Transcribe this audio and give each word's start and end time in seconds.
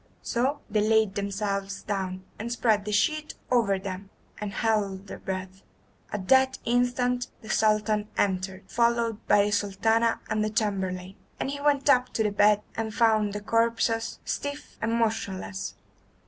So 0.23 0.61
they 0.67 0.81
laid 0.81 1.13
themselves 1.13 1.83
down, 1.83 2.23
and 2.39 2.51
spread 2.51 2.85
the 2.85 2.91
sheet 2.91 3.35
over 3.51 3.77
them, 3.77 4.09
and 4.39 4.51
held 4.51 5.05
their 5.05 5.19
breath. 5.19 5.61
At 6.11 6.27
that 6.29 6.57
instant 6.65 7.27
the 7.43 7.51
Sultan 7.51 8.07
entered, 8.17 8.63
followed 8.67 9.23
by 9.27 9.45
the 9.45 9.51
Sultana 9.51 10.19
and 10.27 10.43
the 10.43 10.49
chamberlain, 10.49 11.17
and 11.39 11.51
he 11.51 11.61
went 11.61 11.87
up 11.87 12.09
to 12.13 12.23
the 12.23 12.31
bed 12.31 12.63
and 12.75 12.95
found 12.95 13.33
the 13.33 13.41
corpses 13.41 14.17
stiff 14.25 14.75
and 14.81 14.93
motionless. 14.93 15.75